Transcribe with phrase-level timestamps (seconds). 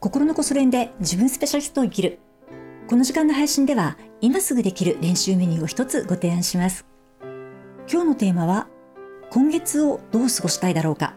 [0.00, 2.20] 心のこそ練で自分スペシャリストを生きる。
[2.88, 6.86] この時間の配信では今すぐできる練習メニューを一つご提案します。
[7.86, 8.66] 今日のテーマは
[9.28, 11.16] 今月をどう過ごしたいだろうか。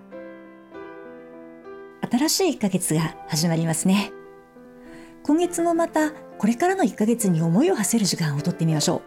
[2.12, 4.12] 新しい1ヶ月が始まりますね。
[5.24, 9.02] 今月もまたこれからの1ヶ月に思いを馳せる時間をとってみましょ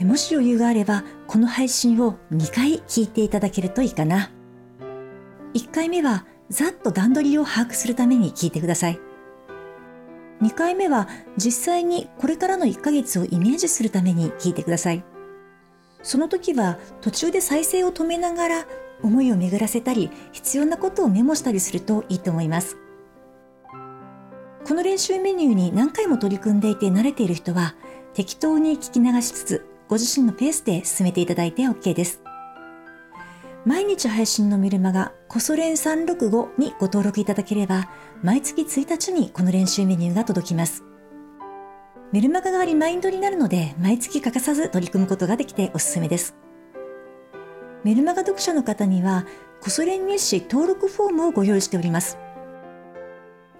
[0.00, 0.06] う。
[0.06, 4.30] もし余裕があればこの配信を2回聞いていただけるといいかな。
[5.52, 9.00] 1回目はざっと段取りを把握するために聞いてください。
[10.42, 15.02] 2回目は実際にこれからの1ヶ月をイメージするために聞いてください。
[16.02, 18.66] その時は途中で再生を止めながら
[19.02, 22.76] 思いを巡らせたり必要なことをメモしたりするといいと思います。
[24.66, 27.74] この練習メニューに何回も取り組んでいて慣れている人は
[28.12, 32.22] 適当に聞き流しつつご自身のペースで進めていただいて OK です。
[33.64, 37.88] 毎日配信のメルマガ、コソレン365にご登録いただければ、
[38.20, 40.82] 毎月1日にこの練習メニューが届きます。
[42.10, 46.34] メルマガがリマインドになるので、毎月欠かさず取り組むことができておすすめです。
[47.84, 49.26] メルマガ読者の方には、
[49.60, 52.18] コソレン日誌登録フォームをご用意しております。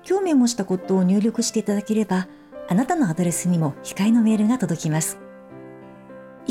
[0.04, 2.26] 今日メモしたことを入力していただければ、
[2.68, 5.21] あなたのアドレスにも控えのメールが届きます。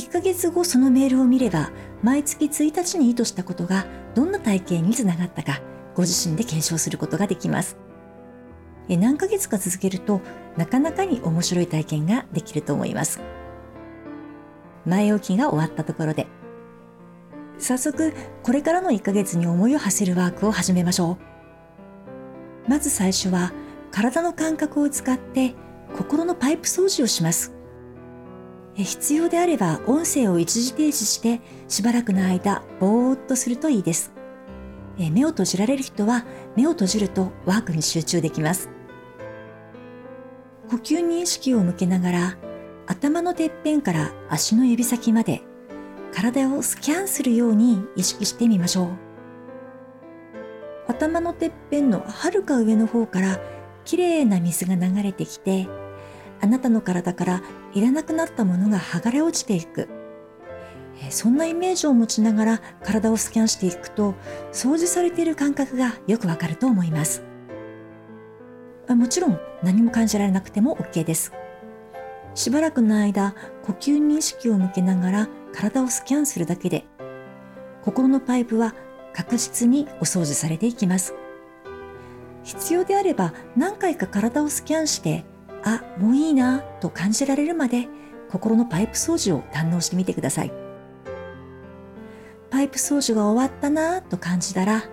[0.02, 1.70] 1ヶ月後そのメールを見れば、
[2.02, 3.86] 毎月1日に意図したことが
[4.16, 5.62] どんな体験につながったか、
[5.96, 7.78] ご自身で検証することができます。
[8.90, 10.22] 何ヶ月か続けると、
[10.58, 13.22] なかなかに面白い体験ができると思います。
[14.88, 16.26] 前置きが終わったところで、
[17.60, 21.20] 早速、これからの1ヶ月に思いを馳せるワークを始めましょ
[22.68, 22.70] う。
[22.70, 23.54] まず最初は、
[23.92, 25.54] 体の感覚を使って
[25.96, 27.61] 心のパイプ掃除をします。
[28.84, 34.12] 必要であれば音声を一時停止してしばらくの間ぼーっとするといいです。
[34.98, 38.70] 目を閉じられる人は目を閉じるとワークに集中できます。
[40.70, 42.38] 呼吸に意識を向けながら
[42.88, 45.42] 頭のてっぺんから足の指先まで
[46.14, 48.88] 体をスキャンするように意識してみましょう。
[50.88, 53.40] 頭のてっぺんのはるか上の方から
[53.86, 55.68] きれいな水が流れてきて
[56.42, 57.42] あなたの体から
[57.74, 59.88] いらなくなったものが剥がれ落ちていく。
[61.10, 64.14] そんなイメージを持ちながら体をスキャンしていくと
[64.52, 67.24] 掃除されている感覚がよくわかると思います。
[68.88, 71.32] もちろん何も感じられなくても OK です。
[72.34, 76.86] しばらくの間呼吸に意識を向けながら体をスキャンするだけで
[77.84, 78.74] 心のパイプは
[79.14, 81.14] 確実にお掃除されていきます。
[82.44, 85.26] 必要であれば何回か体をスキャンして
[85.64, 87.88] あ、もういいなと感じられるまで
[88.30, 90.52] 心のパイプ掃除を堪能してみてください。
[92.50, 94.84] パイプ掃除が終わったなと感じたら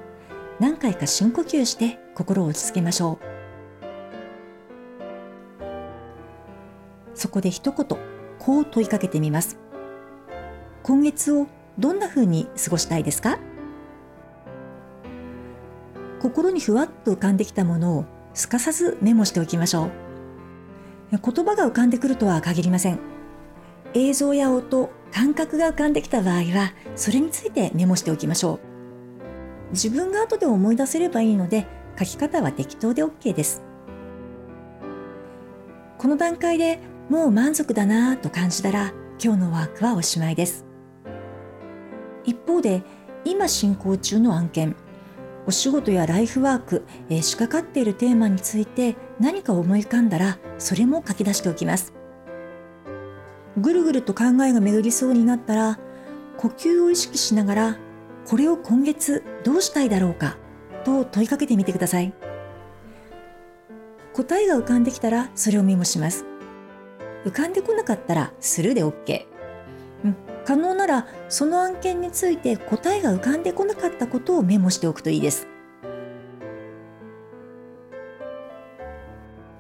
[0.61, 3.25] 何回か深呼吸して心を落ち着けましょう。
[7.15, 7.87] そこで一言、
[8.39, 9.59] こう問いかけてみます。
[10.83, 11.49] 今月を
[11.79, 13.39] どんな風に過ごしたいですか？
[16.21, 18.05] 心にふわっと浮かんできたものを
[18.35, 20.08] すかさずメモしておきましょう。
[21.17, 22.99] 言葉が浮かんでくるとは限りません。
[23.95, 29.73] 映像や音、感覚が浮かんできた場合は、それについてメモしておきましょう。
[29.73, 31.67] 自分が後で思い出せればいいので、
[31.99, 33.63] 書き方は適当で OK です。
[35.97, 38.93] この段階でもう満足だなぁと感じたら、
[39.23, 40.65] 今日のワークはおしまいです。
[42.25, 42.83] 一方で、
[43.25, 44.77] 今進行中の案件、
[45.49, 51.95] お仕事やライフワーク、えー、仕掛かっているテーマについて何か思い浮かんだら、それも書き出しておきます。
[53.57, 55.79] ぐるぐると考えが巡りそうになったら、
[56.37, 57.79] 呼吸を意識しながら、
[58.27, 60.37] これを今月どうしたいだろうか
[60.85, 62.13] と問いかけてみてください。
[64.13, 66.27] 答えが浮かんできたらそれをメモします。
[67.25, 69.27] 浮かんでこなかったらスルーで OK。
[70.05, 70.17] うん、
[70.49, 75.47] 可能ならその案件について答えが浮かんでこなかったことをメモしておくといいです。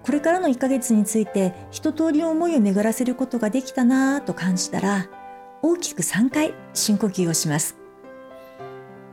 [0.03, 5.11] これからの1ヶ月について一通り思いを巡らせることができたなぁと感じたら
[5.61, 7.77] 大きく3回深呼吸をします。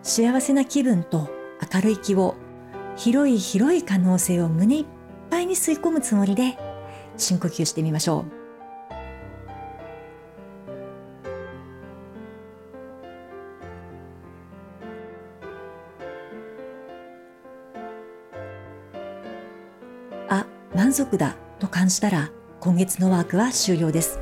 [0.02, 1.30] 幸せな気分と
[1.74, 2.36] 明るい気を
[2.96, 4.86] 広い広い可能性を胸いっ
[5.30, 6.58] ぱいに吸い込むつもりで
[7.18, 8.45] 深呼吸してみましょう。
[20.76, 24.20] 満足だと感じたら今月のワークは終了です。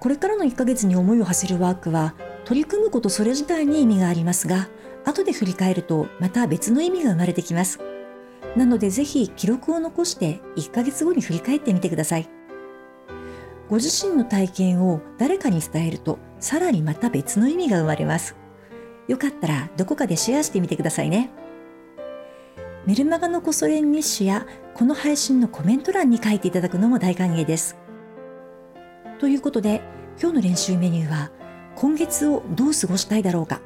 [0.00, 2.14] これからの1ヶ月に思いを馳せるワークは
[2.44, 4.68] 取り組むことそれ自体に意味がありますが、
[5.04, 7.78] 後で振り返るとまた別の意味が生まれてきます。
[8.56, 12.28] なのでぜひ記録を残して1ヶ月後に振り返ってみてください。
[13.68, 18.34] ご自身の体験を誰かに伝えるとさらにまた別の意味が生まれます。
[19.06, 21.30] よかったらどこかでシェアしてみてくださいね。
[22.86, 27.76] メルマガのコソレン日誌やこの配信のコメント欄に書いていただくのも大歓迎です。
[29.18, 29.82] ということで
[30.20, 31.32] 今日の練習メニューは
[31.74, 33.60] 今月をどう過ごしたいだろうか。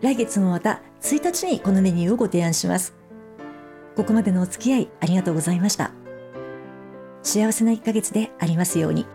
[0.00, 2.94] 来月もまた1日にこのメニューをご提案します。
[3.94, 5.90] ここまでのお付き合いありがとうございました。
[7.22, 9.06] 幸せな1ヶ月でありますように。